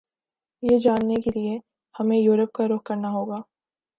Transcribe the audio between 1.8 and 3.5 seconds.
ہمیں یورپ کا رخ کرنا ہوگا